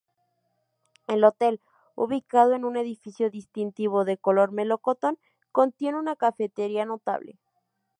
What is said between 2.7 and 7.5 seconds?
edificio distintivo de color melocotón contiene una cafetería notable.